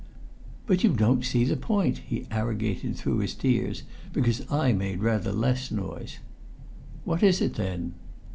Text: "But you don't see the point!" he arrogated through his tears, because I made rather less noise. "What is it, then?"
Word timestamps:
"But 0.65 0.83
you 0.83 0.93
don't 0.93 1.23
see 1.23 1.43
the 1.43 1.55
point!" 1.55 1.99
he 1.99 2.25
arrogated 2.31 2.95
through 2.95 3.19
his 3.19 3.35
tears, 3.35 3.83
because 4.11 4.43
I 4.51 4.73
made 4.73 5.01
rather 5.01 5.31
less 5.31 5.69
noise. 5.69 6.17
"What 7.03 7.21
is 7.21 7.39
it, 7.39 7.53
then?" 7.53 7.93